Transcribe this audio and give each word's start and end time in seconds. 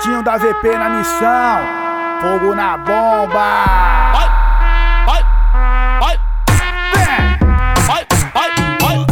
Netinho 0.00 0.22
da 0.22 0.38
VP 0.38 0.78
na 0.78 0.88
missão, 0.88 1.60
fogo 2.22 2.54
na 2.54 2.78
bomba. 2.78 3.66
Vai, 4.14 4.30
vai, 5.04 5.22
vai, 6.00 6.18
Vem, 6.94 7.36
vai, 7.86 8.06
vai, 8.32 8.50
vai, 8.80 9.04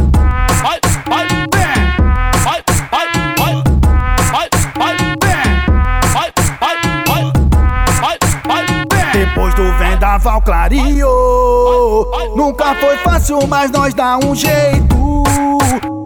vai, 0.63 0.81
vai, 1.07 1.27
vem, 1.29 1.77
vai, 2.43 2.65
vai, 2.91 3.07
vai, 3.37 3.57
vai, 4.33 4.49
vai, 4.79 4.97
vem, 4.97 5.45
vai, 6.11 6.33
vai, 6.59 6.77
vai, 7.05 7.25
vai, 8.01 8.17
vai, 8.47 8.65
vem. 8.91 9.27
Depois 9.27 9.53
do 9.57 9.71
vendaval 9.77 10.41
clareou, 10.41 12.35
nunca 12.35 12.75
foi 12.77 12.97
fácil, 12.97 13.47
mas 13.47 13.71
nós 13.71 13.93
dá 13.93 14.17
um 14.17 14.35
jeito. 14.35 15.08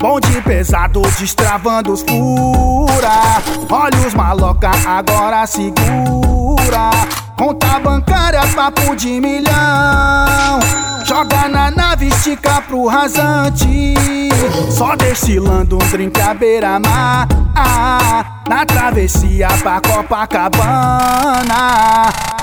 Bonde 0.03 0.43
pesado 0.43 1.01
destravando 1.17 1.93
os 1.93 2.03
fura. 2.03 3.41
Olha 3.71 3.99
os 4.05 4.13
maloca, 4.15 4.73
agora 4.85 5.47
segura. 5.47 6.91
Conta 7.37 7.79
bancária, 7.79 8.41
papo 8.49 8.97
de 8.97 9.21
milhão. 9.21 10.59
Joga 11.05 11.49
na 11.49 11.71
nave, 11.71 12.09
estica 12.09 12.61
pro 12.63 12.89
rasante. 12.89 13.95
Só 14.73 14.97
destilando 14.97 15.77
um 15.77 15.89
drink 15.91 16.21
à 16.21 16.35
beira-mar. 16.35 17.29
Na 18.49 18.67
travessia 18.67 19.47
pra 19.63 19.81
Copacabana. 19.81 21.53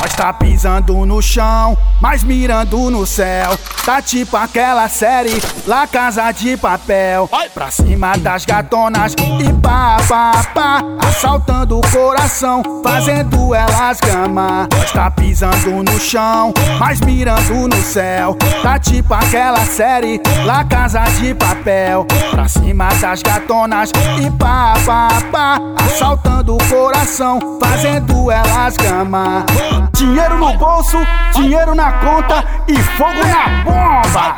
Nós 0.01 0.13
tá 0.13 0.31
pisando 0.31 1.05
no 1.05 1.21
chão, 1.21 1.77
mas 1.99 2.23
mirando 2.23 2.89
no 2.89 3.05
céu. 3.05 3.57
Tá 3.85 4.01
tipo 4.01 4.37
aquela 4.37 4.87
série, 4.87 5.41
lá 5.67 5.85
Casa 5.85 6.31
de 6.31 6.55
Papel. 6.55 7.29
Pra 7.53 7.69
cima 7.69 8.15
das 8.17 8.45
gatonas 8.45 9.13
e 9.13 9.53
pá, 9.61 9.97
pá, 10.07 10.31
pá. 10.53 10.81
Assaltando 11.05 11.79
o 11.79 11.91
coração, 11.91 12.63
fazendo 12.81 13.53
elas 13.53 13.99
gama. 13.99 14.69
Nós 14.71 14.91
tá 14.91 15.11
pisando 15.11 15.83
no 15.83 15.99
chão, 15.99 16.53
mas 16.79 17.01
mirando 17.01 17.67
no 17.67 17.83
céu. 17.83 18.37
Tá 18.61 18.79
tipo 18.79 19.13
aquela 19.13 19.65
série, 19.65 20.21
lá 20.45 20.63
Casa 20.63 21.01
de 21.19 21.33
Papel. 21.33 22.05
Pra 22.31 22.47
cima 22.47 22.87
das 23.01 23.21
gatonas 23.21 23.91
e 24.21 24.31
pá, 24.31 24.75
pá, 24.85 25.07
pá. 25.29 25.59
Assaltando 25.85 26.55
o 26.55 26.69
coração, 26.69 27.57
fazendo 27.59 28.31
elas 28.31 28.77
gama. 28.77 29.45
Dinheiro 29.93 30.37
no 30.37 30.53
bolso, 30.57 30.97
dinheiro 31.33 31.75
na 31.75 31.91
conta 31.91 32.43
e 32.67 32.77
fogo 32.77 33.25
na 33.25 33.63
bomba. 33.63 34.35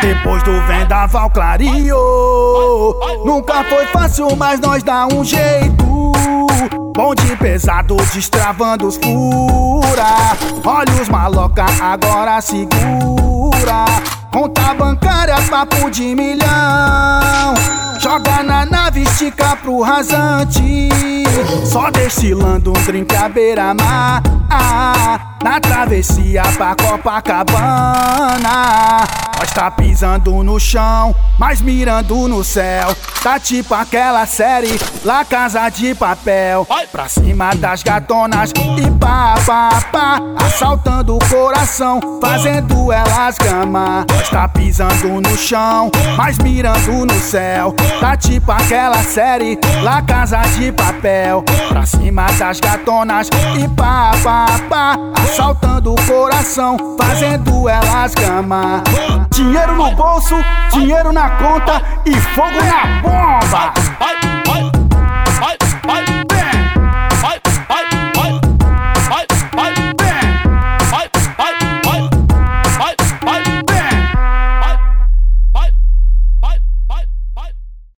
Depois 0.00 0.42
do 0.42 0.60
vendaval 0.66 1.30
clareou, 1.30 3.24
nunca 3.24 3.64
foi 3.64 3.86
fácil, 3.86 4.36
mas 4.36 4.60
nós 4.60 4.82
dá 4.82 5.06
um 5.06 5.24
jeito. 5.24 6.12
Bonde 6.94 7.36
pesado 7.36 7.96
destravando 8.12 8.88
os 8.88 8.96
fura. 8.96 10.36
Olha 10.64 10.92
os 11.00 11.08
maloca, 11.08 11.64
agora 11.80 12.40
segura. 12.40 13.84
Conta 14.30 14.74
bancária, 14.74 15.36
papo 15.48 15.90
de 15.90 16.14
milhão. 16.14 17.54
Joga 18.00 18.42
na 18.42 18.66
nave, 18.66 19.02
estica 19.02 19.56
pro 19.56 19.80
rasante. 19.80 20.88
Só 21.64 21.90
destilando 21.90 22.70
um 22.70 22.82
drink 22.84 23.14
à 23.16 23.28
beira-mar. 23.28 24.22
Na 25.42 25.60
travessia 25.60 26.42
pra 26.56 26.74
Copacabana. 26.74 28.48
Nós 29.38 29.50
tá 29.52 29.70
pisando 29.70 30.42
no 30.42 30.58
chão, 30.58 31.14
mas 31.38 31.60
mirando 31.60 32.28
no 32.28 32.42
céu. 32.44 32.94
Tá 33.22 33.38
tipo 33.38 33.74
aquela 33.74 34.26
série, 34.26 34.78
lá 35.04 35.24
Casa 35.24 35.68
de 35.68 35.94
Papel. 35.94 36.66
Pra 36.90 37.08
cima 37.08 37.54
das 37.54 37.82
gatonas 37.82 38.50
e 38.50 38.90
pá, 38.98 39.34
pá, 39.46 39.82
pá. 39.92 40.20
Assaltando 40.44 41.16
o 41.16 41.18
coração, 41.28 42.00
fazendo 42.20 42.92
elas 42.92 43.38
gama. 43.38 44.04
Nós 44.10 44.28
tá 44.28 44.48
pisando 44.48 45.20
no 45.20 45.36
chão, 45.36 45.90
mas 46.16 46.38
mirando 46.38 47.06
no 47.06 47.20
céu. 47.20 47.74
Tá 48.00 48.16
tipo 48.16 48.50
aquela 48.50 49.02
série, 49.02 49.58
lá 49.82 50.02
Casa 50.02 50.38
de 50.56 50.72
Papel. 50.72 51.44
Pra 51.68 51.86
cima 51.86 52.26
das 52.38 52.60
gatonas 52.60 53.28
e 53.58 53.68
pá, 53.68 54.12
pá, 54.22 54.46
pá. 54.68 54.96
Assaltando 55.22 55.92
o 55.92 56.06
coração, 56.06 56.96
fazendo 57.00 57.68
elas 57.68 58.14
gama. 58.14 58.82
Dinheiro 59.30 59.74
no 59.74 59.94
bolso, 59.94 60.34
dinheiro 60.72 61.12
na 61.12 61.30
conta 61.30 61.82
e 62.04 62.14
fogo 62.14 62.62
na 62.64 63.00
bomba. 63.02 63.37